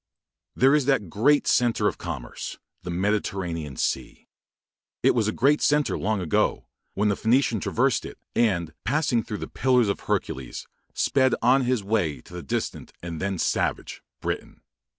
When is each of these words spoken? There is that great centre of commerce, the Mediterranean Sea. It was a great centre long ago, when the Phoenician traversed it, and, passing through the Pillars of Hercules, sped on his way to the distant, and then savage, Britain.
There 0.55 0.73
is 0.73 0.85
that 0.85 1.11
great 1.11 1.45
centre 1.45 1.87
of 1.87 1.99
commerce, 1.99 2.57
the 2.81 2.89
Mediterranean 2.89 3.75
Sea. 3.75 4.25
It 5.03 5.13
was 5.13 5.27
a 5.27 5.31
great 5.31 5.61
centre 5.61 5.95
long 5.95 6.19
ago, 6.21 6.65
when 6.95 7.09
the 7.09 7.15
Phoenician 7.15 7.59
traversed 7.59 8.03
it, 8.05 8.17
and, 8.35 8.73
passing 8.83 9.21
through 9.21 9.37
the 9.37 9.47
Pillars 9.47 9.89
of 9.89 9.99
Hercules, 9.99 10.65
sped 10.95 11.35
on 11.43 11.65
his 11.65 11.83
way 11.83 12.19
to 12.21 12.33
the 12.33 12.41
distant, 12.41 12.91
and 13.03 13.21
then 13.21 13.37
savage, 13.37 14.01
Britain. 14.21 14.61